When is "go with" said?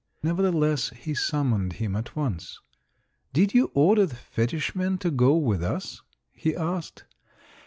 5.11-5.61